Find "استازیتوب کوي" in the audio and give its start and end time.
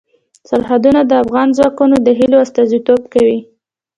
2.45-3.39